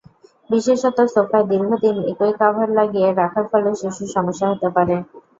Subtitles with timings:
[0.49, 4.95] বিশেষত সোফায় দীর্ঘদিন একই কাভার লাগিয়ে রাখার ফলে শিশুর সমস্যা হতে পারে।